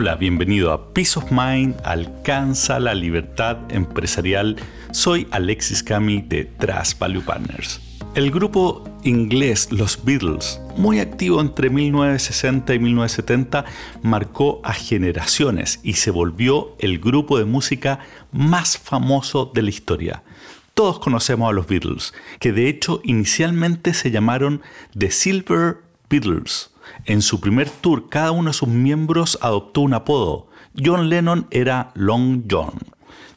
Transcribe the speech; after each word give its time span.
Hola, 0.00 0.14
bienvenido 0.14 0.70
a 0.70 0.94
Peace 0.94 1.18
of 1.18 1.32
Mind, 1.32 1.74
alcanza 1.82 2.78
la 2.78 2.94
libertad 2.94 3.58
empresarial. 3.68 4.54
Soy 4.92 5.26
Alexis 5.32 5.82
Cami 5.82 6.22
de 6.22 6.44
Trust 6.44 7.00
Value 7.00 7.24
Partners. 7.24 7.80
El 8.14 8.30
grupo 8.30 8.84
inglés 9.02 9.72
Los 9.72 10.04
Beatles, 10.04 10.60
muy 10.76 11.00
activo 11.00 11.40
entre 11.40 11.68
1960 11.68 12.74
y 12.74 12.78
1970, 12.78 13.64
marcó 14.02 14.60
a 14.62 14.72
generaciones 14.72 15.80
y 15.82 15.94
se 15.94 16.12
volvió 16.12 16.76
el 16.78 17.00
grupo 17.00 17.36
de 17.36 17.46
música 17.46 17.98
más 18.30 18.78
famoso 18.78 19.50
de 19.52 19.62
la 19.62 19.70
historia. 19.70 20.22
Todos 20.74 21.00
conocemos 21.00 21.50
a 21.50 21.52
los 21.52 21.66
Beatles, 21.66 22.14
que 22.38 22.52
de 22.52 22.68
hecho 22.68 23.00
inicialmente 23.02 23.92
se 23.94 24.12
llamaron 24.12 24.62
The 24.96 25.10
Silver 25.10 25.78
Beatles 26.08 26.70
en 27.04 27.22
su 27.22 27.40
primer 27.40 27.70
tour, 27.70 28.08
cada 28.08 28.30
uno 28.32 28.50
de 28.50 28.54
sus 28.54 28.68
miembros 28.68 29.38
adoptó 29.40 29.80
un 29.80 29.94
apodo. 29.94 30.48
John 30.82 31.08
Lennon 31.08 31.46
era 31.50 31.90
Long 31.94 32.44
John, 32.50 32.78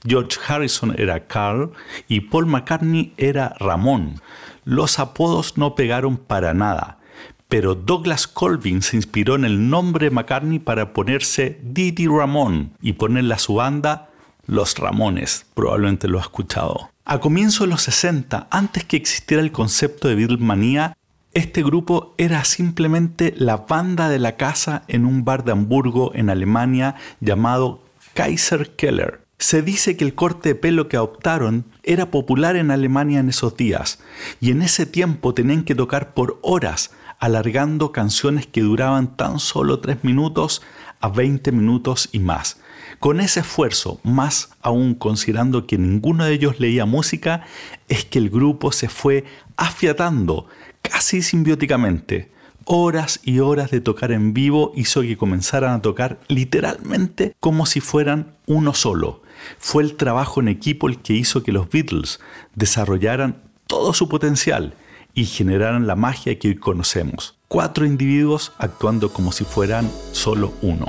George 0.05 0.37
Harrison 0.47 0.95
era 0.97 1.27
Carl 1.27 1.71
y 2.07 2.21
Paul 2.21 2.47
McCartney 2.47 3.13
era 3.17 3.55
Ramón. 3.59 4.21
Los 4.63 4.99
apodos 4.99 5.57
no 5.57 5.75
pegaron 5.75 6.17
para 6.17 6.53
nada, 6.53 6.99
pero 7.47 7.75
Douglas 7.75 8.27
Colvin 8.27 8.81
se 8.81 8.95
inspiró 8.95 9.35
en 9.35 9.45
el 9.45 9.69
nombre 9.69 10.09
McCartney 10.09 10.59
para 10.59 10.93
ponerse 10.93 11.59
Didi 11.63 12.07
Ramón 12.07 12.73
y 12.81 12.93
ponerle 12.93 13.33
a 13.33 13.39
su 13.39 13.55
banda 13.55 14.09
Los 14.47 14.77
Ramones, 14.77 15.45
probablemente 15.53 16.07
lo 16.07 16.17
ha 16.17 16.21
escuchado. 16.21 16.89
A 17.05 17.19
comienzos 17.19 17.61
de 17.61 17.67
los 17.67 17.81
60, 17.81 18.47
antes 18.51 18.85
que 18.85 18.97
existiera 18.97 19.43
el 19.43 19.51
concepto 19.51 20.07
de 20.07 20.15
Beatlemania, 20.15 20.95
este 21.33 21.63
grupo 21.63 22.13
era 22.17 22.43
simplemente 22.43 23.33
la 23.37 23.57
banda 23.57 24.09
de 24.09 24.19
la 24.19 24.35
casa 24.35 24.83
en 24.87 25.05
un 25.05 25.23
bar 25.23 25.45
de 25.45 25.53
Hamburgo 25.53 26.11
en 26.13 26.29
Alemania 26.29 26.95
llamado 27.21 27.83
Kaiser 28.13 28.75
Keller. 28.75 29.21
Se 29.37 29.61
dice 29.61 29.95
que 29.95 30.03
el 30.03 30.13
corte 30.13 30.49
de 30.49 30.55
pelo 30.55 30.87
que 30.87 30.97
adoptaron 30.97 31.65
era 31.83 32.11
popular 32.11 32.55
en 32.57 32.69
Alemania 32.69 33.19
en 33.19 33.29
esos 33.29 33.55
días 33.55 33.99
y 34.39 34.51
en 34.51 34.61
ese 34.61 34.85
tiempo 34.85 35.33
tenían 35.33 35.63
que 35.63 35.73
tocar 35.73 36.13
por 36.13 36.37
horas, 36.43 36.91
alargando 37.21 37.91
canciones 37.91 38.47
que 38.47 38.61
duraban 38.61 39.15
tan 39.15 39.39
solo 39.39 39.79
3 39.79 40.03
minutos 40.03 40.63
a 40.99 41.07
20 41.07 41.51
minutos 41.51 42.09
y 42.11 42.19
más. 42.19 42.57
Con 42.99 43.21
ese 43.21 43.41
esfuerzo, 43.41 43.99
más 44.03 44.49
aún 44.61 44.95
considerando 44.95 45.67
que 45.67 45.77
ninguno 45.77 46.25
de 46.25 46.33
ellos 46.33 46.59
leía 46.59 46.85
música, 46.85 47.45
es 47.87 48.05
que 48.05 48.17
el 48.17 48.31
grupo 48.31 48.71
se 48.71 48.89
fue 48.89 49.23
afiatando 49.55 50.47
casi 50.81 51.21
simbióticamente. 51.21 52.31
Horas 52.65 53.19
y 53.23 53.39
horas 53.39 53.69
de 53.69 53.81
tocar 53.81 54.11
en 54.11 54.33
vivo 54.33 54.71
hizo 54.75 55.01
que 55.01 55.15
comenzaran 55.15 55.73
a 55.73 55.81
tocar 55.81 56.19
literalmente 56.27 57.35
como 57.39 57.67
si 57.67 57.81
fueran 57.81 58.33
uno 58.47 58.73
solo. 58.73 59.21
Fue 59.59 59.83
el 59.83 59.95
trabajo 59.95 60.41
en 60.41 60.47
equipo 60.47 60.87
el 60.87 60.99
que 60.99 61.13
hizo 61.13 61.43
que 61.43 61.51
los 61.51 61.69
Beatles 61.69 62.19
desarrollaran 62.55 63.43
todo 63.67 63.93
su 63.93 64.09
potencial 64.09 64.73
y 65.13 65.25
generaran 65.25 65.87
la 65.87 65.95
magia 65.95 66.37
que 66.37 66.49
hoy 66.49 66.55
conocemos. 66.55 67.37
Cuatro 67.47 67.85
individuos 67.85 68.53
actuando 68.57 69.11
como 69.11 69.31
si 69.31 69.43
fueran 69.43 69.89
solo 70.11 70.53
uno. 70.61 70.85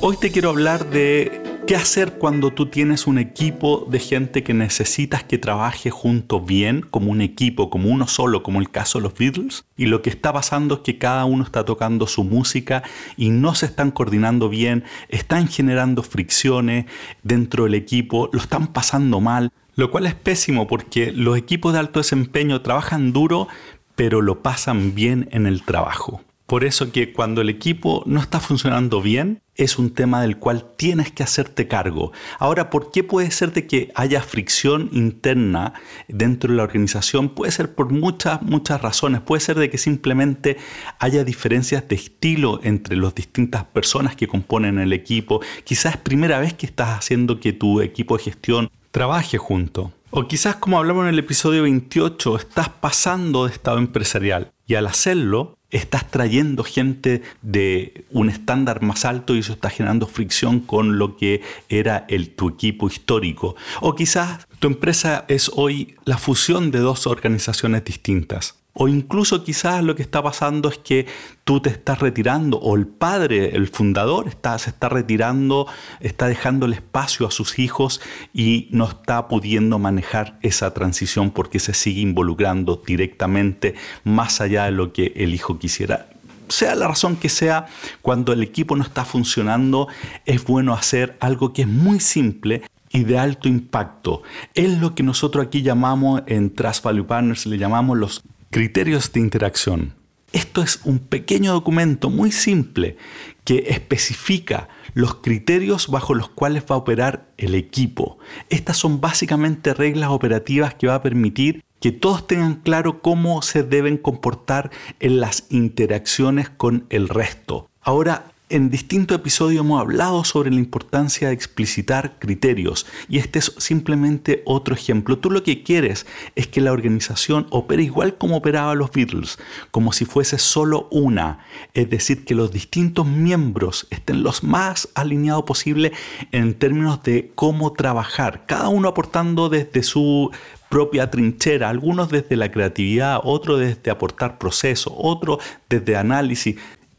Hoy 0.00 0.16
te 0.18 0.30
quiero 0.30 0.50
hablar 0.50 0.88
de 0.90 1.46
¿Qué 1.66 1.74
hacer 1.74 2.12
cuando 2.18 2.52
tú 2.52 2.66
tienes 2.66 3.08
un 3.08 3.18
equipo 3.18 3.88
de 3.90 3.98
gente 3.98 4.44
que 4.44 4.54
necesitas 4.54 5.24
que 5.24 5.36
trabaje 5.36 5.90
junto 5.90 6.40
bien, 6.40 6.82
como 6.82 7.10
un 7.10 7.20
equipo, 7.20 7.70
como 7.70 7.88
uno 7.88 8.06
solo, 8.06 8.44
como 8.44 8.60
el 8.60 8.70
caso 8.70 9.00
de 9.00 9.02
los 9.02 9.14
Beatles? 9.18 9.64
Y 9.76 9.86
lo 9.86 10.00
que 10.00 10.10
está 10.10 10.32
pasando 10.32 10.76
es 10.76 10.80
que 10.82 10.96
cada 10.96 11.24
uno 11.24 11.42
está 11.42 11.64
tocando 11.64 12.06
su 12.06 12.22
música 12.22 12.84
y 13.16 13.30
no 13.30 13.56
se 13.56 13.66
están 13.66 13.90
coordinando 13.90 14.48
bien, 14.48 14.84
están 15.08 15.48
generando 15.48 16.04
fricciones 16.04 16.86
dentro 17.24 17.64
del 17.64 17.74
equipo, 17.74 18.30
lo 18.32 18.38
están 18.38 18.68
pasando 18.68 19.20
mal, 19.20 19.50
lo 19.76 19.90
cual 19.90 20.06
es 20.06 20.14
pésimo 20.14 20.66
porque 20.66 21.12
los 21.12 21.36
equipos 21.36 21.72
de 21.72 21.78
alto 21.78 22.00
desempeño 22.00 22.62
trabajan 22.62 23.12
duro, 23.12 23.46
pero 23.94 24.22
lo 24.22 24.42
pasan 24.42 24.94
bien 24.94 25.28
en 25.30 25.46
el 25.46 25.62
trabajo. 25.62 26.22
Por 26.46 26.62
eso 26.64 26.92
que 26.92 27.12
cuando 27.12 27.40
el 27.40 27.48
equipo 27.48 28.04
no 28.06 28.20
está 28.20 28.38
funcionando 28.38 29.02
bien, 29.02 29.42
es 29.56 29.78
un 29.78 29.90
tema 29.90 30.22
del 30.22 30.38
cual 30.38 30.64
tienes 30.76 31.10
que 31.10 31.24
hacerte 31.24 31.66
cargo. 31.66 32.12
Ahora, 32.38 32.70
¿por 32.70 32.92
qué 32.92 33.02
puede 33.02 33.32
ser 33.32 33.52
de 33.52 33.66
que 33.66 33.90
haya 33.96 34.22
fricción 34.22 34.88
interna 34.92 35.72
dentro 36.06 36.50
de 36.50 36.58
la 36.58 36.62
organización? 36.62 37.30
Puede 37.30 37.50
ser 37.50 37.74
por 37.74 37.90
muchas, 37.90 38.42
muchas 38.42 38.80
razones. 38.80 39.22
Puede 39.22 39.40
ser 39.40 39.58
de 39.58 39.70
que 39.70 39.78
simplemente 39.78 40.56
haya 41.00 41.24
diferencias 41.24 41.88
de 41.88 41.96
estilo 41.96 42.60
entre 42.62 42.96
las 42.96 43.14
distintas 43.14 43.64
personas 43.64 44.14
que 44.14 44.28
componen 44.28 44.78
el 44.78 44.92
equipo. 44.92 45.40
Quizás 45.64 45.94
es 45.96 46.00
primera 46.00 46.38
vez 46.38 46.54
que 46.54 46.66
estás 46.66 46.98
haciendo 46.98 47.40
que 47.40 47.52
tu 47.52 47.80
equipo 47.80 48.16
de 48.16 48.24
gestión 48.24 48.70
trabaje 48.96 49.36
junto. 49.36 49.92
O 50.08 50.26
quizás, 50.26 50.56
como 50.56 50.78
hablamos 50.78 51.02
en 51.02 51.10
el 51.10 51.18
episodio 51.18 51.64
28, 51.64 52.38
estás 52.38 52.70
pasando 52.70 53.44
de 53.44 53.52
estado 53.52 53.76
empresarial 53.76 54.52
y 54.66 54.76
al 54.76 54.86
hacerlo 54.86 55.58
estás 55.68 56.10
trayendo 56.10 56.64
gente 56.64 57.20
de 57.42 58.06
un 58.10 58.30
estándar 58.30 58.80
más 58.80 59.04
alto 59.04 59.34
y 59.34 59.40
eso 59.40 59.52
está 59.52 59.68
generando 59.68 60.06
fricción 60.06 60.60
con 60.60 60.96
lo 60.96 61.18
que 61.18 61.42
era 61.68 62.06
el, 62.08 62.30
tu 62.30 62.48
equipo 62.48 62.86
histórico. 62.86 63.54
O 63.82 63.94
quizás 63.94 64.48
tu 64.60 64.66
empresa 64.66 65.26
es 65.28 65.50
hoy 65.54 65.96
la 66.06 66.16
fusión 66.16 66.70
de 66.70 66.78
dos 66.78 67.06
organizaciones 67.06 67.84
distintas. 67.84 68.54
O 68.78 68.88
incluso 68.88 69.42
quizás 69.42 69.82
lo 69.82 69.96
que 69.96 70.02
está 70.02 70.22
pasando 70.22 70.68
es 70.68 70.76
que 70.76 71.06
tú 71.44 71.60
te 71.60 71.70
estás 71.70 71.98
retirando 71.98 72.58
o 72.58 72.76
el 72.76 72.86
padre, 72.86 73.56
el 73.56 73.68
fundador, 73.68 74.28
se 74.58 74.68
está 74.68 74.90
retirando, 74.90 75.66
está 76.00 76.28
dejando 76.28 76.66
el 76.66 76.74
espacio 76.74 77.26
a 77.26 77.30
sus 77.30 77.58
hijos 77.58 78.02
y 78.34 78.68
no 78.72 78.86
está 78.86 79.28
pudiendo 79.28 79.78
manejar 79.78 80.38
esa 80.42 80.74
transición 80.74 81.30
porque 81.30 81.58
se 81.58 81.72
sigue 81.72 82.02
involucrando 82.02 82.82
directamente 82.86 83.76
más 84.04 84.42
allá 84.42 84.66
de 84.66 84.72
lo 84.72 84.92
que 84.92 85.14
el 85.16 85.34
hijo 85.34 85.58
quisiera 85.58 86.10
sea 86.48 86.76
la 86.76 86.86
razón 86.86 87.16
que 87.16 87.28
sea, 87.28 87.66
cuando 88.02 88.32
el 88.32 88.40
equipo 88.40 88.76
no 88.76 88.84
está 88.84 89.04
funcionando, 89.04 89.88
es 90.26 90.44
bueno 90.44 90.74
hacer 90.74 91.16
algo 91.18 91.52
que 91.52 91.62
es 91.62 91.68
muy 91.68 91.98
simple 91.98 92.62
y 92.90 93.02
de 93.02 93.18
alto 93.18 93.48
impacto. 93.48 94.22
Es 94.54 94.78
lo 94.78 94.94
que 94.94 95.02
nosotros 95.02 95.44
aquí 95.44 95.62
llamamos 95.62 96.22
en 96.26 96.54
Trust 96.54 96.84
Value 96.84 97.04
Partners, 97.04 97.46
le 97.46 97.58
llamamos 97.58 97.98
los 97.98 98.22
Criterios 98.50 99.12
de 99.12 99.20
interacción. 99.20 99.94
Esto 100.32 100.62
es 100.62 100.80
un 100.84 100.98
pequeño 100.98 101.52
documento 101.52 102.10
muy 102.10 102.30
simple 102.30 102.96
que 103.44 103.66
especifica 103.68 104.68
los 104.94 105.16
criterios 105.16 105.88
bajo 105.88 106.14
los 106.14 106.28
cuales 106.28 106.64
va 106.70 106.76
a 106.76 106.78
operar 106.78 107.28
el 107.38 107.54
equipo. 107.54 108.18
Estas 108.48 108.76
son 108.76 109.00
básicamente 109.00 109.74
reglas 109.74 110.10
operativas 110.10 110.74
que 110.74 110.86
va 110.86 110.96
a 110.96 111.02
permitir 111.02 111.64
que 111.80 111.92
todos 111.92 112.26
tengan 112.26 112.56
claro 112.56 113.02
cómo 113.02 113.42
se 113.42 113.62
deben 113.62 113.98
comportar 113.98 114.70
en 115.00 115.20
las 115.20 115.44
interacciones 115.50 116.48
con 116.48 116.86
el 116.90 117.08
resto. 117.08 117.68
Ahora, 117.80 118.32
en 118.48 118.70
distintos 118.70 119.16
episodios 119.16 119.64
hemos 119.64 119.80
hablado 119.80 120.22
sobre 120.22 120.50
la 120.50 120.60
importancia 120.60 121.28
de 121.28 121.34
explicitar 121.34 122.18
criterios 122.20 122.86
y 123.08 123.18
este 123.18 123.40
es 123.40 123.52
simplemente 123.58 124.42
otro 124.46 124.74
ejemplo. 124.74 125.18
Tú 125.18 125.30
lo 125.30 125.42
que 125.42 125.64
quieres 125.64 126.06
es 126.36 126.46
que 126.46 126.60
la 126.60 126.72
organización 126.72 127.48
opere 127.50 127.82
igual 127.82 128.16
como 128.16 128.36
operaban 128.36 128.78
los 128.78 128.92
Beatles, 128.92 129.38
como 129.72 129.92
si 129.92 130.04
fuese 130.04 130.38
solo 130.38 130.86
una, 130.92 131.40
es 131.74 131.90
decir, 131.90 132.24
que 132.24 132.36
los 132.36 132.52
distintos 132.52 133.06
miembros 133.06 133.88
estén 133.90 134.22
los 134.22 134.44
más 134.44 134.88
alineados 134.94 135.44
posible 135.44 135.92
en 136.30 136.54
términos 136.54 137.02
de 137.02 137.32
cómo 137.34 137.72
trabajar, 137.72 138.46
cada 138.46 138.68
uno 138.68 138.88
aportando 138.88 139.48
desde 139.48 139.82
su 139.82 140.30
propia 140.68 141.10
trinchera, 141.10 141.68
algunos 141.68 142.10
desde 142.10 142.36
la 142.36 142.50
creatividad, 142.50 143.20
otros 143.22 143.60
desde 143.60 143.90
aportar 143.90 144.38
procesos, 144.38 144.92
otros 144.96 145.38
desde 145.68 145.96
análisis. 145.96 146.56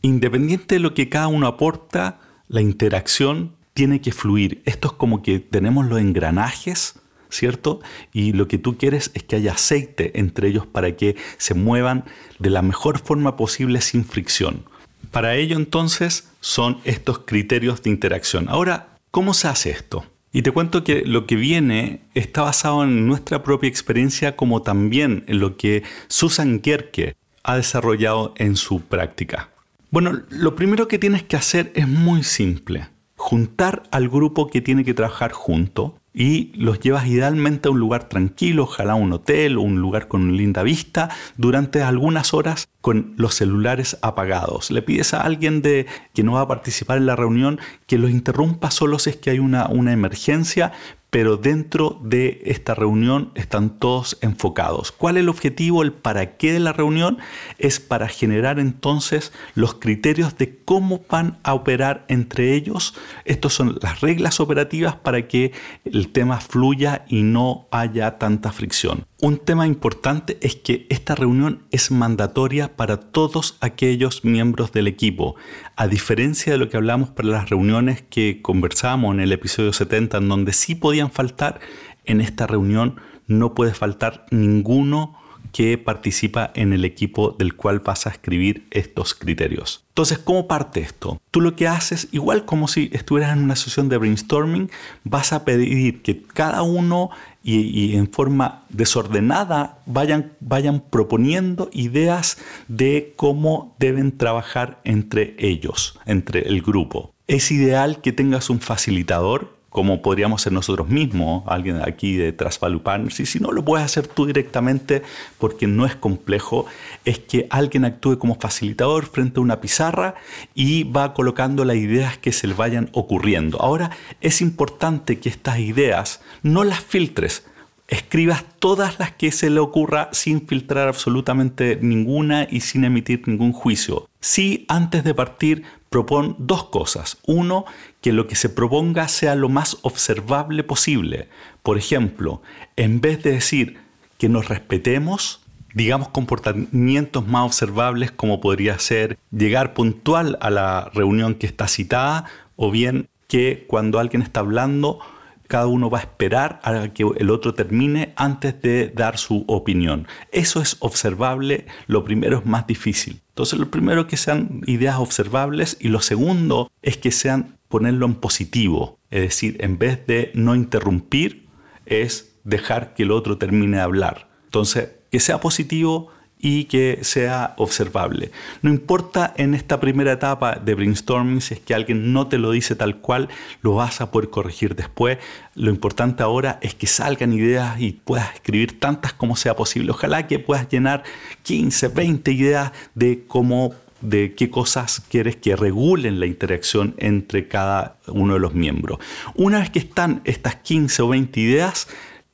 Independiente 0.07 0.75
de 0.75 0.79
lo 0.79 0.93
que 0.93 1.09
cada 1.09 1.27
uno 1.27 1.47
aporta, 1.47 2.21
la 2.47 2.61
interacción 2.61 3.57
tiene 3.73 3.99
que 3.99 4.13
fluir. 4.13 4.61
Esto 4.63 4.87
es 4.87 4.93
como 4.93 5.21
que 5.21 5.39
tenemos 5.39 5.85
los 5.85 5.99
engranajes, 5.99 7.01
¿cierto? 7.29 7.81
Y 8.13 8.31
lo 8.31 8.47
que 8.47 8.57
tú 8.57 8.77
quieres 8.77 9.11
es 9.15 9.23
que 9.23 9.35
haya 9.35 9.51
aceite 9.51 10.17
entre 10.17 10.47
ellos 10.47 10.65
para 10.65 10.95
que 10.95 11.17
se 11.37 11.55
muevan 11.55 12.05
de 12.39 12.49
la 12.49 12.61
mejor 12.61 12.99
forma 12.99 13.35
posible 13.35 13.81
sin 13.81 14.05
fricción. 14.05 14.63
Para 15.11 15.35
ello 15.35 15.57
entonces 15.57 16.29
son 16.39 16.77
estos 16.85 17.19
criterios 17.25 17.83
de 17.83 17.89
interacción. 17.89 18.47
Ahora, 18.47 18.95
¿cómo 19.11 19.33
se 19.33 19.49
hace 19.49 19.71
esto? 19.71 20.05
Y 20.31 20.41
te 20.41 20.51
cuento 20.51 20.85
que 20.85 21.01
lo 21.01 21.27
que 21.27 21.35
viene 21.35 21.99
está 22.13 22.43
basado 22.43 22.85
en 22.85 23.07
nuestra 23.07 23.43
propia 23.43 23.67
experiencia 23.67 24.37
como 24.37 24.61
también 24.61 25.25
en 25.27 25.39
lo 25.39 25.57
que 25.57 25.83
Susan 26.07 26.61
Gerke 26.63 27.17
ha 27.43 27.57
desarrollado 27.57 28.33
en 28.37 28.55
su 28.55 28.79
práctica. 28.79 29.49
Bueno, 29.89 30.21
lo 30.29 30.55
primero 30.55 30.89
que 30.89 30.99
tienes 30.99 31.23
que 31.23 31.37
hacer 31.37 31.71
es 31.73 31.87
muy 31.87 32.23
simple. 32.23 32.89
Juntar 33.15 33.83
al 33.91 34.09
grupo 34.09 34.47
que 34.47 34.61
tiene 34.61 34.83
que 34.83 34.93
trabajar 34.93 35.31
junto 35.31 35.95
y 36.13 36.51
los 36.55 36.79
llevas 36.79 37.07
idealmente 37.07 37.67
a 37.67 37.71
un 37.71 37.79
lugar 37.79 38.09
tranquilo, 38.09 38.63
ojalá 38.63 38.95
un 38.95 39.13
hotel 39.13 39.57
o 39.57 39.61
un 39.61 39.79
lugar 39.79 40.07
con 40.07 40.35
linda 40.35 40.61
vista, 40.63 41.09
durante 41.37 41.83
algunas 41.83 42.33
horas 42.33 42.67
con 42.81 43.13
los 43.17 43.35
celulares 43.35 43.97
apagados. 44.01 44.71
Le 44.71 44.81
pides 44.81 45.13
a 45.13 45.21
alguien 45.21 45.61
de, 45.61 45.85
que 46.13 46.23
no 46.23 46.33
va 46.33 46.41
a 46.41 46.47
participar 46.47 46.97
en 46.97 47.05
la 47.05 47.15
reunión 47.15 47.59
que 47.85 47.97
los 47.97 48.11
interrumpa 48.11 48.71
solo 48.71 48.99
si 48.99 49.11
es 49.11 49.15
que 49.15 49.29
hay 49.29 49.39
una, 49.39 49.67
una 49.67 49.93
emergencia, 49.93 50.73
pero 51.09 51.37
dentro 51.37 51.99
de 52.03 52.41
esta 52.45 52.75
reunión 52.75 53.31
están 53.35 53.79
todos 53.79 54.17
enfocados. 54.21 54.91
¿Cuál 54.91 55.17
es 55.17 55.21
el 55.21 55.29
objetivo, 55.29 55.81
el 55.81 55.93
para 55.93 56.37
qué 56.37 56.53
de 56.53 56.59
la 56.59 56.73
reunión? 56.73 57.17
Es 57.57 57.79
para 57.79 58.07
generar 58.07 58.59
entonces 58.59 59.31
los 59.55 59.75
criterios 59.75 60.37
de 60.37 60.57
cómo 60.65 61.05
van 61.09 61.37
a 61.43 61.53
operar 61.53 62.05
entre 62.09 62.53
ellos. 62.53 62.93
Estas 63.25 63.53
son 63.53 63.77
las 63.81 64.01
reglas 64.01 64.39
operativas 64.39 64.95
para 64.95 65.27
que 65.27 65.53
el 65.85 66.11
tema 66.11 66.39
fluya 66.39 67.05
y 67.07 67.23
no 67.23 67.67
haya 67.71 68.17
tanta 68.17 68.51
fricción. 68.51 69.05
Un 69.19 69.39
tema 69.39 69.65
importante 69.65 70.37
es 70.41 70.55
que 70.55 70.85
esta 70.89 71.15
reunión 71.15 71.63
es 71.71 71.89
mandatoria 71.89 72.75
para 72.75 72.97
todos 72.97 73.57
aquellos 73.61 74.23
miembros 74.23 74.71
del 74.71 74.85
equipo. 74.85 75.35
A 75.75 75.87
diferencia 75.87 76.51
de 76.51 76.59
lo 76.59 76.69
que 76.69 76.77
hablamos 76.77 77.09
para 77.09 77.29
las 77.29 77.49
reuniones 77.49 78.03
que 78.03 78.43
conversamos 78.43 79.15
en 79.15 79.21
el 79.21 79.31
episodio 79.31 79.73
70, 79.73 80.19
en 80.19 80.29
donde 80.29 80.53
sí 80.53 80.75
podían 80.75 81.09
faltar, 81.09 81.59
en 82.05 82.21
esta 82.21 82.45
reunión 82.45 82.97
no 83.25 83.55
puede 83.55 83.73
faltar 83.73 84.27
ninguno 84.29 85.17
que 85.51 85.79
participa 85.79 86.51
en 86.53 86.71
el 86.71 86.85
equipo 86.85 87.31
del 87.31 87.55
cual 87.55 87.79
vas 87.79 88.05
a 88.05 88.11
escribir 88.11 88.67
estos 88.69 89.15
criterios. 89.15 89.83
Entonces, 89.89 90.19
¿cómo 90.19 90.47
parte 90.47 90.81
esto? 90.81 91.19
Tú 91.31 91.41
lo 91.41 91.55
que 91.55 91.67
haces, 91.67 92.07
igual 92.11 92.45
como 92.45 92.67
si 92.67 92.91
estuvieras 92.93 93.35
en 93.35 93.43
una 93.43 93.55
sesión 93.55 93.89
de 93.89 93.97
brainstorming, 93.97 94.69
vas 95.03 95.33
a 95.33 95.43
pedir 95.45 96.03
que 96.03 96.21
cada 96.21 96.61
uno 96.61 97.09
y, 97.47 97.95
en 97.95 98.11
forma 98.11 98.63
desordenada 98.69 99.79
vayan, 99.85 100.33
vayan 100.41 100.81
proponiendo 100.81 101.69
ideas 101.71 102.37
de 102.67 103.13
cómo 103.15 103.75
deben 103.79 104.17
trabajar 104.17 104.81
entre 104.83 105.35
ellos, 105.39 105.97
entre 106.05 106.47
el 106.47 106.61
grupo. 106.61 107.13
Es 107.27 107.51
ideal 107.51 108.01
que 108.01 108.11
tengas 108.11 108.49
un 108.49 108.59
facilitador 108.59 109.56
como 109.77 110.01
podríamos 110.01 110.41
ser 110.41 110.53
nosotros 110.53 110.89
mismos, 110.89 111.43
alguien 111.45 111.83
aquí 111.85 112.15
de 112.15 112.35
y 112.35 113.25
si 113.27 113.39
no 113.39 113.51
lo 113.51 113.63
puedes 113.63 113.85
hacer 113.85 114.07
tú 114.07 114.25
directamente 114.25 115.03
porque 115.37 115.67
no 115.67 115.85
es 115.85 115.95
complejo, 115.95 116.65
es 117.05 117.19
que 117.19 117.45
alguien 117.51 117.85
actúe 117.85 118.17
como 118.17 118.39
facilitador 118.39 119.05
frente 119.05 119.39
a 119.39 119.43
una 119.43 119.61
pizarra 119.61 120.15
y 120.55 120.83
va 120.85 121.13
colocando 121.13 121.63
las 121.63 121.75
ideas 121.75 122.17
que 122.17 122.31
se 122.31 122.47
le 122.47 122.55
vayan 122.55 122.89
ocurriendo. 122.91 123.61
Ahora 123.61 123.91
es 124.19 124.41
importante 124.41 125.19
que 125.19 125.29
estas 125.29 125.59
ideas 125.59 126.21
no 126.41 126.63
las 126.63 126.79
filtres, 126.79 127.45
escribas 127.87 128.45
todas 128.57 128.97
las 128.97 129.11
que 129.11 129.31
se 129.31 129.51
le 129.51 129.59
ocurra 129.59 130.09
sin 130.11 130.47
filtrar 130.47 130.87
absolutamente 130.87 131.77
ninguna 131.79 132.47
y 132.49 132.61
sin 132.61 132.83
emitir 132.83 133.27
ningún 133.27 133.53
juicio. 133.53 134.09
Sí, 134.19 134.65
antes 134.67 135.03
de 135.03 135.13
partir, 135.13 135.63
propon 135.89 136.35
dos 136.37 136.65
cosas. 136.65 137.17
Uno, 137.25 137.65
que 138.01 138.13
lo 138.13 138.27
que 138.27 138.35
se 138.35 138.49
proponga 138.49 139.07
sea 139.07 139.35
lo 139.35 139.49
más 139.49 139.77
observable 139.81 140.63
posible. 140.63 141.29
Por 141.63 141.77
ejemplo, 141.77 142.41
en 142.75 143.01
vez 143.01 143.23
de 143.23 143.31
decir 143.31 143.77
que 144.17 144.29
nos 144.29 144.49
respetemos, 144.49 145.41
digamos 145.73 146.09
comportamientos 146.09 147.27
más 147.27 147.45
observables 147.45 148.11
como 148.11 148.41
podría 148.41 148.79
ser 148.79 149.17
llegar 149.31 149.73
puntual 149.73 150.37
a 150.41 150.49
la 150.49 150.89
reunión 150.93 151.35
que 151.35 151.45
está 151.45 151.67
citada 151.67 152.25
o 152.55 152.71
bien 152.71 153.09
que 153.27 153.65
cuando 153.67 153.99
alguien 153.99 154.21
está 154.21 154.39
hablando 154.39 154.99
cada 155.47 155.67
uno 155.67 155.89
va 155.89 155.99
a 155.99 156.01
esperar 156.01 156.59
a 156.63 156.89
que 156.89 157.05
el 157.17 157.29
otro 157.29 157.53
termine 157.53 158.13
antes 158.15 158.61
de 158.61 158.89
dar 158.89 159.17
su 159.17 159.43
opinión. 159.47 160.07
Eso 160.31 160.61
es 160.61 160.77
observable, 160.79 161.65
lo 161.87 162.03
primero 162.03 162.39
es 162.39 162.45
más 162.45 162.67
difícil. 162.67 163.21
Entonces 163.29 163.59
lo 163.59 163.69
primero 163.71 164.07
que 164.07 164.17
sean 164.17 164.61
ideas 164.65 164.97
observables 164.97 165.77
y 165.79 165.89
lo 165.89 166.01
segundo 166.01 166.71
es 166.81 166.97
que 166.97 167.11
sean 167.11 167.57
ponerlo 167.67 168.05
en 168.05 168.15
positivo, 168.15 168.99
es 169.09 169.21
decir, 169.21 169.57
en 169.59 169.77
vez 169.77 170.05
de 170.07 170.31
no 170.33 170.55
interrumpir, 170.55 171.47
es 171.85 172.35
dejar 172.43 172.93
que 172.93 173.03
el 173.03 173.11
otro 173.11 173.37
termine 173.37 173.77
de 173.77 173.83
hablar. 173.83 174.29
Entonces, 174.45 174.89
que 175.11 175.19
sea 175.19 175.39
positivo 175.39 176.09
y 176.39 176.65
que 176.65 176.99
sea 177.01 177.53
observable. 177.57 178.31
No 178.61 178.69
importa 178.69 179.33
en 179.37 179.55
esta 179.55 179.79
primera 179.79 180.11
etapa 180.11 180.55
de 180.55 180.75
brainstorming 180.75 181.41
si 181.41 181.55
es 181.55 181.59
que 181.59 181.73
alguien 181.73 182.13
no 182.13 182.27
te 182.27 182.37
lo 182.37 182.51
dice 182.51 182.75
tal 182.75 182.97
cual, 182.97 183.29
lo 183.61 183.75
vas 183.75 184.01
a 184.01 184.11
poder 184.11 184.29
corregir 184.29 184.75
después. 184.75 185.17
Lo 185.55 185.71
importante 185.71 186.23
ahora 186.23 186.59
es 186.61 186.75
que 186.75 186.87
salgan 186.87 187.33
ideas 187.33 187.79
y 187.79 187.93
puedas 187.93 188.33
escribir 188.35 188.79
tantas 188.79 189.13
como 189.13 189.35
sea 189.35 189.55
posible. 189.55 189.91
Ojalá 189.91 190.27
que 190.27 190.39
puedas 190.39 190.69
llenar 190.69 191.03
15, 191.43 191.87
20 191.89 192.31
ideas 192.31 192.71
de 192.93 193.25
cómo 193.27 193.73
de 194.01 194.35
qué 194.35 194.51
cosas 194.51 195.01
quieres 195.09 195.37
que 195.37 195.55
regulen 195.55 196.19
la 196.19 196.27
interacción 196.27 196.93
entre 196.99 197.47
cada 197.47 197.97
uno 198.05 198.35
de 198.35 198.39
los 198.39 198.53
miembros. 198.53 198.99
Una 199.33 199.57
vez 199.59 199.71
que 199.71 199.79
están 199.79 200.21
estas 200.23 200.57
15 200.57 201.01
o 201.01 201.07
20 201.07 201.39
ideas, 201.39 201.87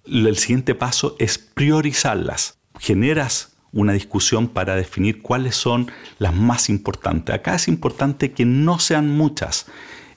el 0.05 0.35
siguiente 0.37 0.75
paso 0.75 1.15
es 1.19 1.37
priorizarlas. 1.37 2.57
Generas 2.79 3.52
una 3.73 3.93
discusión 3.93 4.47
para 4.47 4.75
definir 4.75 5.21
cuáles 5.21 5.55
son 5.55 5.91
las 6.19 6.33
más 6.33 6.69
importantes. 6.69 7.33
Acá 7.33 7.55
es 7.55 7.67
importante 7.67 8.31
que 8.31 8.45
no 8.45 8.79
sean 8.79 9.09
muchas. 9.09 9.65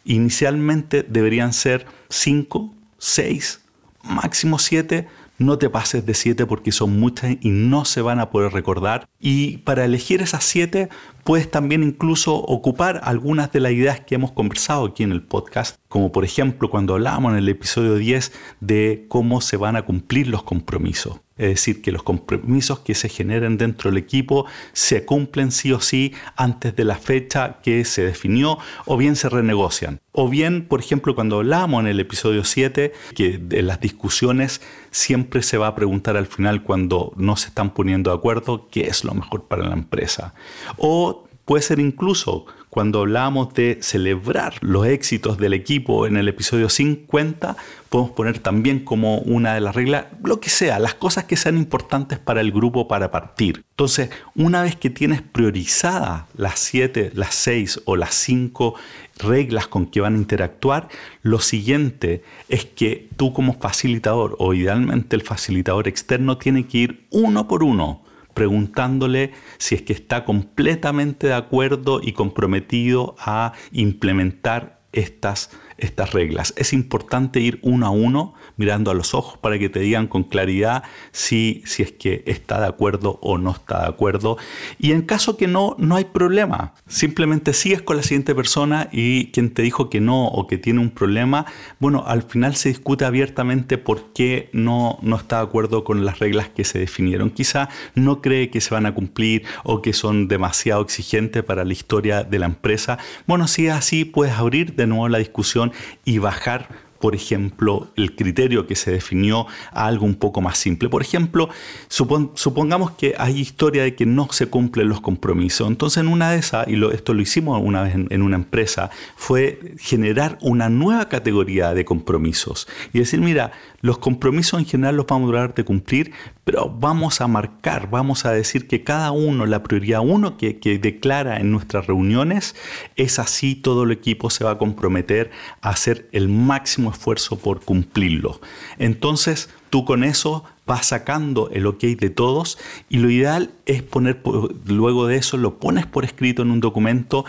Inicialmente 0.05 1.03
deberían 1.03 1.53
ser 1.53 1.87
5, 2.11 2.73
6, 2.99 3.61
máximo 4.05 4.59
7. 4.59 5.09
No 5.39 5.59
te 5.59 5.69
pases 5.69 6.07
de 6.07 6.15
7 6.15 6.47
porque 6.47 6.73
son 6.73 6.99
muchas 6.99 7.37
y 7.41 7.51
no 7.51 7.85
se 7.85 8.01
van 8.01 8.21
a 8.21 8.31
poder 8.31 8.53
recordar. 8.53 9.07
Y 9.21 9.59
para 9.59 9.85
elegir 9.85 10.23
esas 10.23 10.45
7 10.45 10.89
puedes 11.25 11.51
también 11.51 11.83
incluso 11.83 12.37
ocupar 12.37 13.01
algunas 13.05 13.53
de 13.53 13.61
las 13.61 13.73
ideas 13.73 14.01
que 14.01 14.15
hemos 14.15 14.33
conversado 14.33 14.87
aquí 14.87 15.03
en 15.03 15.13
el 15.13 15.23
podcast, 15.23 15.77
como 15.89 16.13
por 16.13 16.25
ejemplo 16.25 16.71
cuando 16.71 16.95
hablábamos 16.95 17.33
en 17.33 17.39
el 17.39 17.49
episodio 17.49 17.97
10 17.97 18.33
de 18.61 19.07
cómo 19.09 19.41
se 19.41 19.57
van 19.57 19.77
a 19.77 19.83
cumplir 19.83 20.29
los 20.29 20.43
compromisos. 20.43 21.21
Es 21.37 21.49
decir, 21.49 21.83
que 21.83 21.93
los 21.93 22.03
compromisos 22.03 22.79
que 22.81 22.95
se 22.95 23.09
generen 23.09 23.59
dentro 23.59 23.91
del 23.91 23.99
equipo 23.99 24.47
se 24.73 25.05
cumplen 25.05 25.53
sí 25.53 25.73
o 25.73 25.81
sí 25.81 26.15
antes 26.37 26.75
de 26.75 26.85
la 26.85 26.97
fecha 26.97 27.59
que 27.63 27.85
se 27.85 28.03
definió 28.03 28.59
o 28.87 28.97
bien 28.97 29.17
se 29.17 29.29
renegocian. 29.29 30.01
O 30.13 30.31
bien, 30.31 30.67
por 30.67 30.81
ejemplo, 30.81 31.15
cuando 31.15 31.37
hablamos 31.37 31.83
en 31.83 31.89
el 31.89 32.01
episodio 32.01 32.43
7, 32.45 32.93
que 33.15 33.37
de 33.37 33.63
las 33.63 33.81
discusiones 33.81 34.63
siempre 34.91 35.43
se 35.43 35.59
va 35.59 35.67
a 35.67 35.75
preguntar 35.75 36.17
al 36.17 36.27
final 36.27 36.63
cuando 36.63 37.13
no 37.17 37.37
se 37.37 37.49
están 37.49 37.75
poniendo 37.75 38.11
de 38.11 38.17
acuerdo 38.17 38.69
qué 38.71 38.87
es 38.87 39.05
lo 39.05 39.13
mejor 39.13 39.45
para 39.45 39.69
la 39.69 39.75
empresa. 39.75 40.33
O 40.79 41.29
puede 41.45 41.63
ser 41.63 41.79
incluso 41.79 42.47
cuando 42.77 43.01
hablamos 43.01 43.55
de 43.55 43.79
celebrar 43.81 44.57
los 44.61 44.87
éxitos 44.87 45.39
del 45.39 45.55
equipo 45.55 46.07
en 46.07 46.19
el 46.19 46.29
episodio 46.29 46.69
50, 46.69 47.57
podemos 47.89 48.11
poner 48.11 48.39
también 48.39 48.81
como 48.81 49.21
una 49.21 49.55
de 49.55 49.63
las 49.63 49.75
reglas, 49.75 50.05
lo 50.23 50.41
que 50.41 50.51
sea, 50.51 50.79
las 50.79 50.93
cosas 50.93 51.25
que 51.25 51.39
sean 51.39 51.57
importantes 51.57 52.19
para 52.19 52.43
el 52.43 52.53
grupo 52.53 52.87
para 52.87 53.11
partir. 53.11 53.65
Entonces, 53.71 54.11
una 54.35 54.63
vez 54.63 54.77
que 54.77 54.91
tienes 54.91 55.23
priorizadas 55.23 56.25
las 56.37 56.59
7, 56.59 57.13
las 57.15 57.35
6 57.37 57.81
o 57.87 57.97
las 57.97 58.15
5 58.15 58.75
reglas 59.21 59.69
con 59.69 59.87
que 59.87 60.03
van 60.03 60.15
a 60.15 60.19
interactuar, 60.19 60.89
lo 61.23 61.41
siguiente 61.41 62.25
es 62.51 62.67
que 62.67 63.09
tú 63.17 63.33
como 63.33 63.55
facilitador 63.55 64.37
o 64.39 64.53
idealmente 64.53 65.17
el 65.17 65.23
facilitador 65.23 65.89
externo 65.89 66.37
tiene 66.37 66.67
que 66.67 66.77
ir 66.77 67.07
uno 67.11 67.49
por 67.49 67.63
uno 67.63 68.03
preguntándole 68.37 69.33
si 69.57 69.75
es 69.75 69.83
que 69.83 69.95
está 69.95 70.27
completamente 70.27 71.29
de 71.29 71.33
acuerdo 71.33 72.01
y 72.03 72.13
comprometido 72.13 73.17
a 73.19 73.55
implementar 73.73 74.83
estas 74.93 75.51
estas 75.79 76.13
reglas. 76.13 76.55
Es 76.57 76.73
importante 76.73 77.41
ir 77.41 77.59
uno 77.63 77.87
a 77.87 77.91
uno 77.91 78.35
mirando 78.57 78.91
a 78.91 78.95
los 78.95 79.15
ojos 79.15 79.39
para 79.39 79.59
que 79.59 79.69
te 79.69 79.81
digan 79.81 80.07
con 80.07 80.25
claridad 80.25 80.83
si, 81.13 81.63
si 81.67 81.83
es 81.83 81.93
que 81.93 82.23
está 82.27 82.61
de 82.61 82.67
acuerdo 82.67 83.19
o 83.23 83.39
no 83.39 83.51
está 83.51 83.83
de 83.83 83.89
acuerdo. 83.89 84.39
Y 84.79 84.93
en 84.93 85.03
caso 85.03 85.37
que 85.37 85.47
no, 85.47 85.77
no 85.79 85.97
hay 85.97 86.05
problema. 86.05 86.75
Simplemente 86.87 87.53
sigues 87.53 87.83
con 87.83 87.97
la 87.97 88.03
siguiente 88.03 88.35
persona 88.35 88.89
y 88.93 89.27
quien 89.33 89.51
te 89.51 89.63
dijo 89.63 89.91
que 89.91 90.01
no 90.01 90.27
o 90.27 90.47
que 90.47 90.59
tiene 90.59 90.81
un 90.81 90.91
problema, 90.91 91.47
bueno, 91.79 92.05
al 92.07 92.23
final 92.23 92.57
se 92.57 92.71
discute 92.71 93.05
abiertamente 93.05 93.79
por 93.79 94.13
qué 94.13 94.49
no, 94.53 94.99
no 95.03 95.17
está 95.17 95.37
de 95.37 95.43
acuerdo 95.45 95.85
con 95.85 96.05
las 96.05 96.19
reglas 96.19 96.49
que 96.49 96.65
se 96.65 96.79
definieron. 96.79 97.31
Quizá 97.31 97.69
no 97.95 98.23
cree 98.23 98.51
que 98.51 98.61
se 98.61 98.75
van 98.75 98.87
a 98.87 98.95
cumplir 98.95 99.45
o 99.65 99.83
que 99.83 99.93
son 99.93 100.29
demasiado 100.29 100.83
exigentes 100.83 101.43
para 101.43 101.65
la 101.65 101.73
historia 101.73 102.25
de 102.25 102.39
la 102.39 102.47
empresa. 102.47 102.99
Bueno, 103.27 103.47
si 103.49 103.67
es 103.67 103.73
así, 103.73 104.05
puedes 104.05 104.35
abrir 104.35 104.75
de 104.75 104.87
nuevo 104.87 105.09
la 105.09 105.19
discusión 105.19 105.66
y 106.05 106.19
bajar 106.19 106.87
por 106.99 107.15
ejemplo, 107.15 107.89
el 107.97 108.15
criterio 108.15 108.67
que 108.67 108.75
se 108.75 108.91
definió 108.91 109.47
a 109.73 109.87
algo 109.87 110.07
un 110.07 110.15
poco 110.15 110.41
más 110.41 110.59
simple. 110.59 110.89
Por 110.89 111.03
ejemplo, 111.03 111.49
supongamos 111.89 112.93
que 112.93 113.15
hay 113.19 113.39
historia 113.39 113.83
de 113.83 113.95
que 113.95 114.07
no 114.07 114.29
se 114.33 114.47
cumplen 114.47 114.89
los 114.89 115.01
compromisos. 115.01 115.69
Entonces, 115.69 115.99
en 115.99 116.09
una 116.09 116.31
de 116.31 116.39
esas, 116.39 116.67
y 116.69 116.83
esto 116.93 117.15
lo 117.15 117.23
hicimos 117.23 117.61
una 117.63 117.83
vez 117.83 117.95
en, 117.95 118.23
una 118.23 118.37
empresa, 118.37 118.91
fue 119.17 119.75
generar 119.79 120.39
una 120.41 120.69
nueva 120.69 121.09
categoría 121.09 121.75
de 121.75 121.85
compromisos 121.85 122.67
y 122.93 122.99
decir, 122.99 123.21
mira, 123.21 123.53
los 123.83 123.99
compromisos 123.99 124.59
en 124.59 124.67
general 124.67 124.97
los 124.97 125.07
vamos 125.07 125.25
a 125.25 125.27
durar 125.27 125.55
de 125.55 125.65
cumplir, 125.65 126.13
pero 126.47 126.71
vamos 126.71 127.21
a 127.21 127.27
marcar, 127.27 127.91
vamos 127.91 128.25
a 128.25 128.31
decir 128.31 128.69
que 128.69 128.85
cada 128.85 129.11
uno, 129.11 129.47
la 129.47 129.65
prioridad 129.65 130.01
uno 130.01 130.37
que, 130.37 130.61
que 130.61 130.79
declara 130.79 131.41
en 131.41 131.51
nuestras 131.51 131.89
reuniones, 131.89 132.55
es 132.95 133.19
así, 133.19 133.57
todo 133.57 133.83
el 133.83 133.91
equipo 133.91 134.31
se 134.31 134.45
va 134.45 134.53
a 134.53 134.59
comprometer 134.59 135.33
a 135.61 135.71
hacer 135.71 136.09
el 136.13 136.29
máximo 136.29 136.93
esfuerzo 136.93 137.37
por 137.37 137.63
cumplirlo. 137.63 138.41
Entonces, 138.79 139.51
tú 139.71 139.85
con 139.85 140.05
eso 140.05 140.45
vas 140.67 140.87
sacando 140.87 141.51
el 141.51 141.67
ok 141.67 141.81
de 141.81 142.11
todos 142.11 142.59
y 142.89 142.99
lo 142.99 143.11
ideal 143.11 143.51
es 143.67 143.83
poner, 143.83 144.23
luego 144.67 145.09
de 145.09 145.17
eso, 145.17 145.39
lo 145.39 145.59
pones 145.59 145.87
por 145.87 146.05
escrito 146.05 146.43
en 146.43 146.53
un 146.53 146.61
documento 146.61 147.25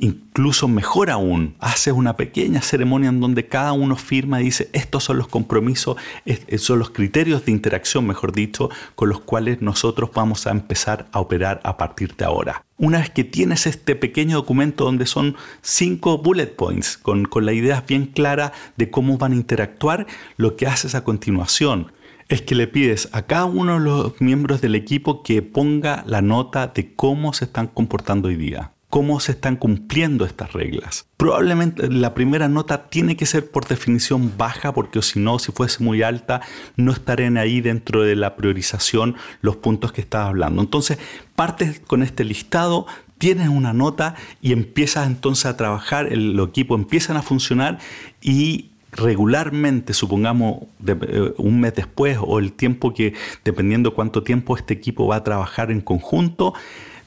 Incluso 0.00 0.68
mejor 0.68 1.10
aún, 1.10 1.56
haces 1.58 1.92
una 1.92 2.16
pequeña 2.16 2.62
ceremonia 2.62 3.08
en 3.08 3.18
donde 3.18 3.48
cada 3.48 3.72
uno 3.72 3.96
firma 3.96 4.40
y 4.40 4.44
dice, 4.44 4.70
estos 4.72 5.02
son 5.02 5.18
los 5.18 5.26
compromisos, 5.26 5.96
son 6.58 6.78
los 6.78 6.90
criterios 6.90 7.44
de 7.44 7.50
interacción, 7.50 8.06
mejor 8.06 8.30
dicho, 8.30 8.70
con 8.94 9.08
los 9.08 9.20
cuales 9.20 9.60
nosotros 9.60 10.10
vamos 10.14 10.46
a 10.46 10.52
empezar 10.52 11.08
a 11.10 11.18
operar 11.18 11.60
a 11.64 11.76
partir 11.76 12.14
de 12.14 12.24
ahora. 12.24 12.64
Una 12.76 12.98
vez 12.98 13.10
que 13.10 13.24
tienes 13.24 13.66
este 13.66 13.96
pequeño 13.96 14.36
documento 14.36 14.84
donde 14.84 15.04
son 15.04 15.34
cinco 15.62 16.18
bullet 16.18 16.54
points, 16.54 16.96
con, 16.96 17.24
con 17.24 17.44
la 17.44 17.52
idea 17.52 17.84
bien 17.84 18.06
clara 18.06 18.52
de 18.76 18.90
cómo 18.90 19.18
van 19.18 19.32
a 19.32 19.36
interactuar, 19.36 20.06
lo 20.36 20.54
que 20.54 20.68
haces 20.68 20.94
a 20.94 21.02
continuación 21.02 21.90
es 22.28 22.42
que 22.42 22.54
le 22.54 22.68
pides 22.68 23.08
a 23.10 23.22
cada 23.22 23.46
uno 23.46 23.80
de 23.80 23.84
los 23.84 24.20
miembros 24.20 24.60
del 24.60 24.76
equipo 24.76 25.24
que 25.24 25.42
ponga 25.42 26.04
la 26.06 26.22
nota 26.22 26.68
de 26.68 26.94
cómo 26.94 27.32
se 27.32 27.46
están 27.46 27.66
comportando 27.66 28.28
hoy 28.28 28.36
día 28.36 28.74
cómo 28.88 29.20
se 29.20 29.32
están 29.32 29.56
cumpliendo 29.56 30.24
estas 30.24 30.52
reglas. 30.52 31.06
Probablemente 31.16 31.88
la 31.90 32.14
primera 32.14 32.48
nota 32.48 32.88
tiene 32.88 33.16
que 33.16 33.26
ser 33.26 33.50
por 33.50 33.66
definición 33.66 34.32
baja 34.38 34.72
porque 34.72 35.02
si 35.02 35.20
no, 35.20 35.38
si 35.38 35.52
fuese 35.52 35.84
muy 35.84 36.02
alta, 36.02 36.40
no 36.76 36.92
estarían 36.92 37.36
ahí 37.36 37.60
dentro 37.60 38.02
de 38.02 38.16
la 38.16 38.36
priorización 38.36 39.16
los 39.42 39.56
puntos 39.56 39.92
que 39.92 40.00
estaba 40.00 40.26
hablando. 40.26 40.62
Entonces, 40.62 40.98
partes 41.34 41.80
con 41.80 42.02
este 42.02 42.24
listado, 42.24 42.86
tienes 43.18 43.48
una 43.48 43.72
nota 43.72 44.14
y 44.40 44.52
empiezas 44.52 45.06
entonces 45.06 45.46
a 45.46 45.56
trabajar, 45.56 46.10
el, 46.10 46.38
equipo 46.40 46.74
empiezan 46.74 47.16
a 47.16 47.22
funcionar 47.22 47.78
y 48.22 48.70
regularmente, 48.92 49.92
supongamos 49.92 50.62
eh, 50.86 51.34
un 51.36 51.60
mes 51.60 51.74
después 51.74 52.16
o 52.20 52.38
el 52.38 52.52
tiempo 52.52 52.94
que, 52.94 53.12
dependiendo 53.44 53.94
cuánto 53.94 54.22
tiempo 54.22 54.56
este 54.56 54.72
equipo 54.72 55.06
va 55.06 55.16
a 55.16 55.24
trabajar 55.24 55.70
en 55.70 55.82
conjunto, 55.82 56.54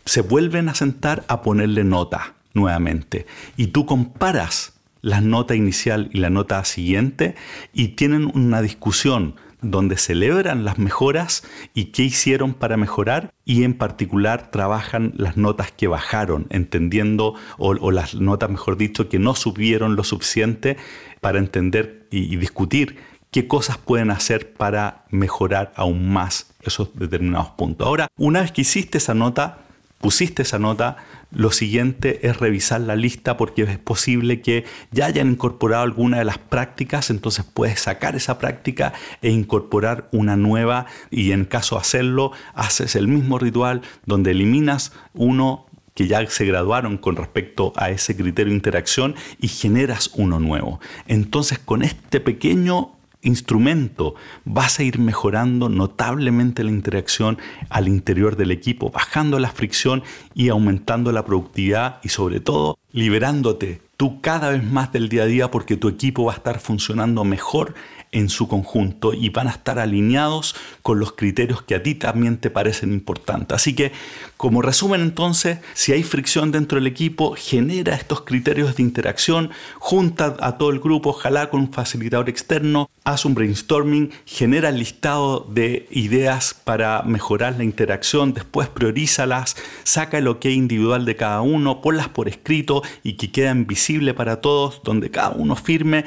se 0.06 0.22
vuelven 0.22 0.70
a 0.70 0.76
sentar 0.76 1.24
a 1.28 1.42
ponerle 1.42 1.84
nota 1.84 2.34
nuevamente. 2.54 3.26
Y 3.58 3.68
tú 3.68 3.86
comparas 3.86 4.74
la 5.02 5.22
nota 5.22 5.56
inicial 5.56 6.10
y 6.14 6.20
la 6.20 6.30
nota 6.30 6.64
siguiente 6.64 7.36
y 7.74 7.90
tienen 7.90 8.32
una 8.34 8.62
discusión 8.62 9.36
donde 9.62 9.98
celebran 9.98 10.66
las 10.66 10.80
mejoras 10.80 11.44
y 11.76 11.86
qué 11.86 12.04
hicieron 12.04 12.56
para 12.56 12.78
mejorar 12.78 13.32
y 13.46 13.64
en 13.64 13.76
particular 13.76 14.50
trabajan 14.50 15.14
las 15.16 15.38
notas 15.38 15.72
que 15.72 15.88
bajaron, 15.88 16.48
entendiendo, 16.50 17.36
o, 17.60 17.92
las 17.92 18.16
notas, 18.16 18.50
mejor 18.50 18.78
dicho, 18.78 19.08
que 19.08 19.20
no 19.20 19.36
subieron 19.36 19.96
lo 19.96 20.04
suficiente 20.04 20.78
para 21.20 21.38
entender 21.38 22.08
y 22.10 22.36
discutir 22.38 22.98
qué 23.32 23.48
cosas 23.48 23.78
pueden 23.78 24.12
hacer 24.12 24.54
para 24.54 25.06
mejorar 25.10 25.72
aún 25.76 26.12
más 26.12 26.54
esos 26.62 26.90
determinados 26.98 27.50
puntos. 27.52 27.88
Ahora, 27.88 28.08
una 28.18 28.42
vez 28.42 28.52
que 28.52 28.62
hiciste 28.62 28.98
esa 28.98 29.14
nota, 29.14 29.60
pusiste 30.02 30.42
esa 30.42 30.60
nota, 30.60 30.98
lo 31.32 31.52
siguiente 31.52 32.28
es 32.28 32.38
revisar 32.38 32.82
la 32.82 32.96
lista 32.96 33.38
porque 33.38 33.64
es 33.64 33.78
posible 33.78 34.42
que 34.42 34.66
ya 34.92 35.06
hayan 35.06 35.32
incorporado 35.32 35.84
alguna 35.84 36.18
de 36.18 36.26
las 36.26 36.38
prácticas, 36.38 37.10
entonces 37.10 37.46
puedes 37.46 37.80
sacar 37.80 38.16
esa 38.16 38.38
práctica 38.38 38.94
e 39.22 39.30
incorporar 39.30 40.10
una 40.12 40.36
nueva 40.36 40.88
y 41.10 41.32
en 41.32 41.46
caso 41.46 41.76
de 41.76 41.82
hacerlo, 41.82 42.32
haces 42.54 42.96
el 42.96 43.08
mismo 43.08 43.40
ritual 43.40 43.82
donde 44.06 44.32
eliminas 44.32 44.92
uno 45.14 45.68
que 45.94 46.08
ya 46.08 46.26
se 46.28 46.46
graduaron 46.46 46.98
con 46.98 47.16
respecto 47.16 47.74
a 47.76 47.90
ese 47.90 48.16
criterio 48.16 48.52
de 48.52 48.58
interacción 48.58 49.16
y 49.40 49.48
generas 49.48 50.12
uno 50.16 50.40
nuevo. 50.40 50.80
Entonces 51.08 51.60
con 51.60 51.84
este 51.84 52.20
pequeño 52.20 52.96
instrumento 53.22 54.16
vas 54.46 54.80
a 54.80 54.84
ir 54.84 55.00
mejorando 55.00 55.70
notablemente 55.70 56.64
la 56.64 56.72
interacción 56.72 57.38
al 57.70 57.88
interior 57.88 58.36
del 58.36 58.52
equipo, 58.52 58.90
bajando 58.90 59.40
la 59.40 59.50
fricción 59.50 60.04
y 60.34 60.50
aumentando 60.50 61.12
la 61.12 61.26
productividad 61.26 62.00
y 62.04 62.10
sobre 62.10 62.40
todo 62.40 62.78
liberándote 62.92 63.82
tú 63.98 64.20
cada 64.20 64.50
vez 64.50 64.64
más 64.64 64.92
del 64.92 65.10
día 65.10 65.24
a 65.24 65.28
día 65.28 65.52
porque 65.52 65.78
tu 65.78 65.88
equipo 65.88 66.26
va 66.26 66.34
a 66.34 66.38
estar 66.38 66.60
funcionando 66.60 67.24
mejor 67.24 67.76
en 68.12 68.30
su 68.30 68.48
conjunto 68.48 69.14
y 69.14 69.30
van 69.30 69.48
a 69.48 69.52
estar 69.52 69.80
alineados 69.80 70.56
con 70.82 71.00
los 71.00 71.14
criterios 71.14 71.62
que 71.62 71.76
a 71.76 71.84
ti 71.84 71.96
también 71.96 72.38
te 72.38 72.50
parecen 72.50 72.92
importantes. 72.92 73.56
Así 73.56 73.74
que, 73.74 73.92
como 74.38 74.62
resumen 74.62 75.02
entonces, 75.02 75.60
si 75.74 75.94
hay 75.94 76.04
fricción 76.04 76.52
dentro 76.52 76.78
del 76.78 76.88
equipo, 76.88 77.36
genera 77.38 77.96
estos 77.96 78.22
criterios 78.22 78.76
de 78.76 78.84
interacción, 78.84 79.52
junta 79.80 80.36
a 80.40 80.58
todo 80.58 80.72
el 80.72 80.80
grupo, 80.80 81.12
ojalá 81.12 81.50
con 81.50 81.62
un 81.62 81.72
facilitador 81.72 82.28
externo, 82.28 82.90
haz 83.04 83.26
un 83.26 83.34
brainstorming, 83.34 84.12
genera 84.26 84.70
el 84.70 84.80
listado 84.80 85.48
de 85.50 85.88
ideas 85.92 86.54
para 86.54 87.02
mejorar 87.04 87.56
la 87.58 87.64
interacción, 87.64 88.34
después 88.34 88.68
priorízalas, 88.68 89.56
saca 89.84 90.18
el 90.18 90.28
ok 90.28 90.46
individual 90.46 91.06
de 91.06 91.16
cada 91.16 91.42
uno, 91.42 91.82
ponlas 91.82 92.10
por 92.10 92.28
escrito 92.28 92.84
y 93.04 93.14
que 93.14 93.32
queden 93.32 93.68
visible 93.68 94.14
para 94.14 94.42
todos, 94.42 94.82
donde 94.84 95.12
cada 95.12 95.30
uno 95.32 95.56
firme 95.56 96.06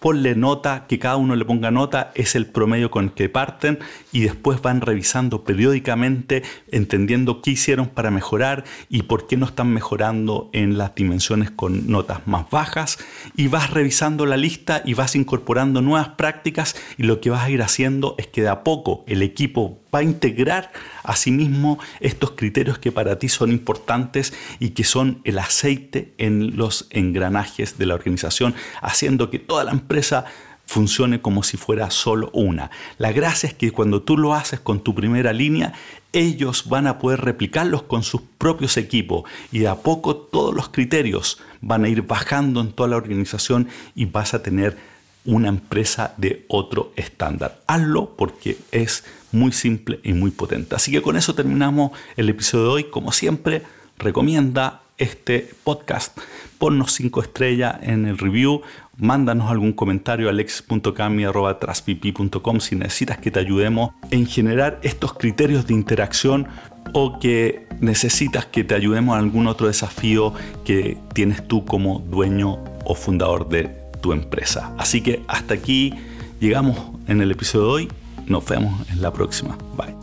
ponle 0.00 0.34
nota, 0.34 0.86
que 0.88 0.98
cada 0.98 1.16
uno 1.16 1.36
le 1.36 1.44
ponga 1.44 1.70
nota, 1.70 2.10
es 2.14 2.34
el 2.34 2.46
promedio 2.46 2.90
con 2.90 3.04
el 3.04 3.12
que 3.12 3.28
parten 3.28 3.78
y 4.12 4.20
después 4.20 4.60
van 4.62 4.80
revisando 4.80 5.44
periódicamente, 5.44 6.42
entendiendo 6.72 7.42
qué 7.42 7.52
hicieron 7.52 7.88
para 7.88 8.10
mejorar 8.10 8.64
y 8.88 9.02
por 9.02 9.26
qué 9.26 9.36
no 9.36 9.46
están 9.46 9.72
mejorando 9.72 10.50
en 10.52 10.78
las 10.78 10.94
dimensiones 10.94 11.50
con 11.50 11.88
notas 11.90 12.26
más 12.26 12.50
bajas. 12.50 12.98
Y 13.36 13.48
vas 13.48 13.70
revisando 13.70 14.26
la 14.26 14.36
lista 14.36 14.82
y 14.84 14.94
vas 14.94 15.14
incorporando 15.14 15.82
nuevas 15.82 16.08
prácticas 16.10 16.74
y 16.96 17.04
lo 17.04 17.20
que 17.20 17.30
vas 17.30 17.44
a 17.44 17.50
ir 17.50 17.62
haciendo 17.62 18.14
es 18.18 18.26
que 18.26 18.42
de 18.42 18.48
a 18.48 18.64
poco 18.64 19.04
el 19.06 19.22
equipo 19.22 19.79
va 19.94 20.00
a 20.00 20.02
integrar 20.02 20.72
a 21.02 21.16
sí 21.16 21.30
mismo 21.30 21.78
estos 22.00 22.32
criterios 22.32 22.78
que 22.78 22.92
para 22.92 23.18
ti 23.18 23.28
son 23.28 23.50
importantes 23.50 24.32
y 24.58 24.70
que 24.70 24.84
son 24.84 25.20
el 25.24 25.38
aceite 25.38 26.12
en 26.18 26.56
los 26.56 26.86
engranajes 26.90 27.78
de 27.78 27.86
la 27.86 27.94
organización, 27.94 28.54
haciendo 28.80 29.30
que 29.30 29.38
toda 29.38 29.64
la 29.64 29.72
empresa 29.72 30.26
funcione 30.70 31.20
como 31.20 31.42
si 31.42 31.56
fuera 31.56 31.90
solo 31.90 32.30
una. 32.32 32.70
La 32.96 33.10
gracia 33.10 33.48
es 33.48 33.54
que 33.54 33.72
cuando 33.72 34.02
tú 34.02 34.16
lo 34.16 34.34
haces 34.34 34.60
con 34.60 34.84
tu 34.84 34.94
primera 34.94 35.32
línea, 35.32 35.72
ellos 36.12 36.68
van 36.68 36.86
a 36.86 37.00
poder 37.00 37.22
replicarlos 37.22 37.82
con 37.82 38.04
sus 38.04 38.22
propios 38.38 38.76
equipos 38.76 39.24
y 39.50 39.58
de 39.58 39.68
a 39.68 39.74
poco 39.74 40.14
todos 40.14 40.54
los 40.54 40.68
criterios 40.68 41.40
van 41.60 41.84
a 41.84 41.88
ir 41.88 42.02
bajando 42.02 42.60
en 42.60 42.70
toda 42.70 42.88
la 42.88 42.96
organización 42.96 43.68
y 43.96 44.04
vas 44.04 44.32
a 44.32 44.42
tener 44.44 44.76
una 45.24 45.48
empresa 45.48 46.14
de 46.16 46.44
otro 46.48 46.92
estándar. 46.96 47.60
Hazlo 47.66 48.14
porque 48.16 48.58
es 48.72 49.04
muy 49.32 49.52
simple 49.52 50.00
y 50.02 50.12
muy 50.12 50.30
potente. 50.30 50.74
Así 50.74 50.92
que 50.92 51.02
con 51.02 51.16
eso 51.16 51.34
terminamos 51.34 51.92
el 52.16 52.28
episodio 52.28 52.64
de 52.64 52.70
hoy. 52.70 52.84
Como 52.84 53.12
siempre, 53.12 53.62
recomienda 53.98 54.82
este 54.98 55.48
podcast. 55.64 56.18
Ponnos 56.58 56.92
5 56.92 57.22
estrellas 57.22 57.76
en 57.82 58.06
el 58.06 58.18
review. 58.18 58.62
Mándanos 58.98 59.50
algún 59.50 59.72
comentario 59.72 60.28
a 60.28 60.30
alex.cami.com 60.30 62.60
si 62.60 62.76
necesitas 62.76 63.18
que 63.18 63.30
te 63.30 63.40
ayudemos 63.40 63.92
en 64.10 64.26
generar 64.26 64.78
estos 64.82 65.14
criterios 65.14 65.66
de 65.66 65.72
interacción 65.72 66.48
o 66.92 67.18
que 67.18 67.66
necesitas 67.80 68.44
que 68.46 68.62
te 68.62 68.74
ayudemos 68.74 69.16
en 69.16 69.24
algún 69.24 69.46
otro 69.46 69.68
desafío 69.68 70.34
que 70.64 70.98
tienes 71.14 71.48
tú 71.48 71.64
como 71.64 72.00
dueño 72.00 72.62
o 72.84 72.94
fundador 72.94 73.48
de 73.48 73.79
tu 74.00 74.12
empresa. 74.12 74.74
Así 74.78 75.02
que 75.02 75.22
hasta 75.28 75.54
aquí 75.54 75.94
llegamos 76.40 76.78
en 77.06 77.20
el 77.20 77.30
episodio 77.30 77.66
de 77.66 77.72
hoy. 77.72 77.88
Nos 78.26 78.46
vemos 78.46 78.88
en 78.90 79.02
la 79.02 79.12
próxima. 79.12 79.56
Bye. 79.76 79.99